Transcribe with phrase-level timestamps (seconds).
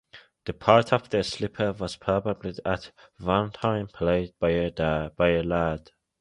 [0.45, 5.91] The part of the sleeper was probably at one time played by a lad.